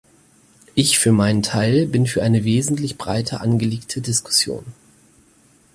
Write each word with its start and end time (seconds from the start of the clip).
Ich 0.73 0.97
für 0.97 1.11
meinen 1.11 1.43
Teil 1.43 1.85
bin 1.85 2.07
für 2.07 2.23
eine 2.23 2.43
wesentlich 2.43 2.97
breiter 2.97 3.41
angelegte 3.41 4.01
Diskussion. 4.01 4.65